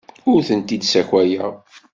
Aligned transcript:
Ur 0.31 0.39
tent-id-ssakayeɣ. 0.47 1.53